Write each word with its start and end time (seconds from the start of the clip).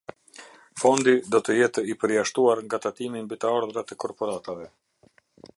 Fondi 0.83 1.13
do 1.35 1.41
të 1.49 1.57
jetë 1.57 1.83
i 1.93 1.97
përjashtuar 2.05 2.63
nga 2.69 2.81
Tatimi 2.87 3.21
mbi 3.27 3.41
të 3.45 3.53
Ardhurat 3.59 3.97
e 3.97 4.03
Korporatave. 4.07 4.71